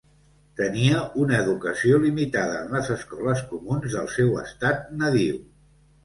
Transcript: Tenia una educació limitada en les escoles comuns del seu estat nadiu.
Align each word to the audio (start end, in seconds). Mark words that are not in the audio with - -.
Tenia 0.59 1.01
una 1.23 1.33
educació 1.41 1.99
limitada 2.05 2.55
en 2.61 2.73
les 2.75 2.89
escoles 2.95 3.43
comuns 3.51 3.97
del 3.97 4.09
seu 4.15 4.33
estat 4.45 4.89
nadiu. 5.03 5.37